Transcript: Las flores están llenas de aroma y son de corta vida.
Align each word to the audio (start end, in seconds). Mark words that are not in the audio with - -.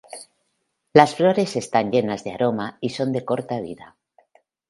Las 0.93 1.13
flores 1.13 1.55
están 1.55 1.91
llenas 1.91 2.23
de 2.23 2.31
aroma 2.31 2.79
y 2.81 2.89
son 2.89 3.11
de 3.11 3.23
corta 3.23 3.59
vida. 3.61 3.95